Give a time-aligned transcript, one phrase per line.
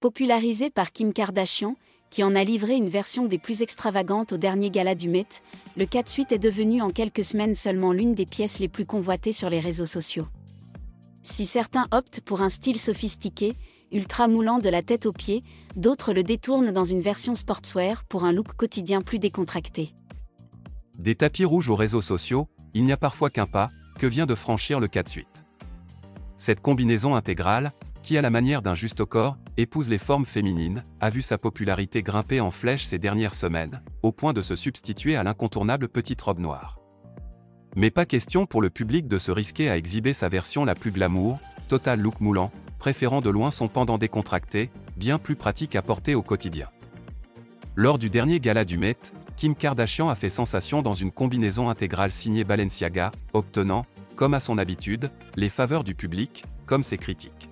[0.00, 1.74] Popularisée par Kim Kardashian,
[2.08, 5.26] qui en a livré une version des plus extravagantes au dernier gala du Met,
[5.76, 9.50] le catsuit est devenu en quelques semaines seulement l'une des pièces les plus convoitées sur
[9.50, 10.28] les réseaux sociaux.
[11.24, 13.56] Si certains optent pour un style sophistiqué,
[13.90, 15.42] ultra moulant de la tête aux pieds,
[15.74, 19.94] d'autres le détournent dans une version sportswear pour un look quotidien plus décontracté.
[20.96, 23.68] Des tapis rouges aux réseaux sociaux, il n'y a parfois qu'un pas,
[23.98, 25.26] que vient de franchir le catsuit.
[26.36, 27.72] Cette combinaison intégrale,
[28.08, 32.02] qui à la manière d'un juste corps, épouse les formes féminines, a vu sa popularité
[32.02, 36.38] grimper en flèche ces dernières semaines, au point de se substituer à l'incontournable petite robe
[36.38, 36.78] noire.
[37.76, 40.90] Mais pas question pour le public de se risquer à exhiber sa version la plus
[40.90, 41.38] glamour,
[41.68, 46.22] total look moulant, préférant de loin son pendant décontracté, bien plus pratique à porter au
[46.22, 46.70] quotidien.
[47.76, 48.96] Lors du dernier gala du Met,
[49.36, 53.84] Kim Kardashian a fait sensation dans une combinaison intégrale signée Balenciaga, obtenant,
[54.16, 57.50] comme à son habitude, les faveurs du public, comme ses critiques.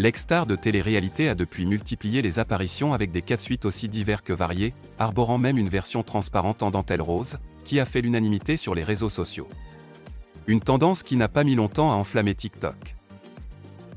[0.00, 4.72] L'ex-star de télé-réalité a depuis multiplié les apparitions avec des suites aussi divers que variés,
[4.98, 9.10] arborant même une version transparente en dentelle rose, qui a fait l'unanimité sur les réseaux
[9.10, 9.46] sociaux.
[10.46, 12.96] Une tendance qui n'a pas mis longtemps à enflammer TikTok.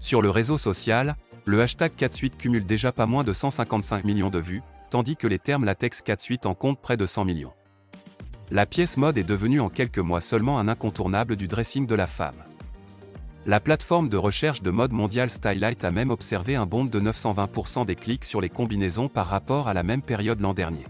[0.00, 4.40] Sur le réseau social, le hashtag 4 cumule déjà pas moins de 155 millions de
[4.40, 7.52] vues, tandis que les termes latex 4 en comptent près de 100 millions.
[8.50, 12.08] La pièce mode est devenue en quelques mois seulement un incontournable du dressing de la
[12.08, 12.42] femme.
[13.44, 17.84] La plateforme de recherche de mode mondiale Stylight a même observé un bond de 920%
[17.84, 20.86] des clics sur les combinaisons par rapport à la même période l'an dernier.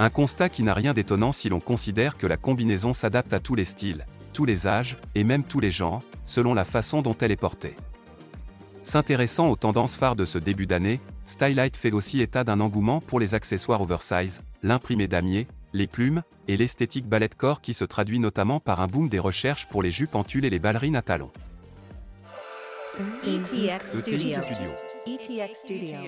[0.00, 3.54] Un constat qui n'a rien d'étonnant si l'on considère que la combinaison s'adapte à tous
[3.54, 7.30] les styles, tous les âges, et même tous les genres, selon la façon dont elle
[7.30, 7.76] est portée.
[8.82, 13.20] S'intéressant aux tendances phares de ce début d'année, Stylight fait aussi état d'un engouement pour
[13.20, 18.60] les accessoires oversize, l'imprimé damier, les plumes, et l'esthétique ballet corps qui se traduit notamment
[18.60, 21.32] par un boom des recherches pour les jupes en tulle et les ballerines à talons.
[23.26, 24.38] ETX Studio.
[25.06, 25.98] ETX Studio.